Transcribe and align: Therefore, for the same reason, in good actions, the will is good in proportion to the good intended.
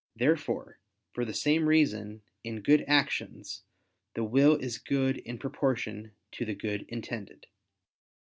Therefore, 0.15 0.79
for 1.13 1.25
the 1.25 1.33
same 1.35 1.67
reason, 1.69 2.23
in 2.43 2.61
good 2.63 2.83
actions, 2.87 3.61
the 4.15 4.23
will 4.23 4.55
is 4.55 4.79
good 4.79 5.17
in 5.17 5.37
proportion 5.37 6.13
to 6.31 6.43
the 6.43 6.55
good 6.55 6.85
intended. 6.89 7.45